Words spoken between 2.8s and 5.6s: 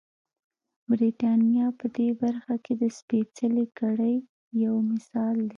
د سپېڅلې کړۍ یو مثال دی.